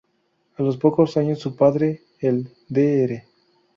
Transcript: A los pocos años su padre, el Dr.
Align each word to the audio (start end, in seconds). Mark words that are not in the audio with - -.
A 0.55 0.63
los 0.63 0.77
pocos 0.77 1.15
años 1.17 1.37
su 1.37 1.55
padre, 1.55 2.01
el 2.21 2.51
Dr. 2.69 3.21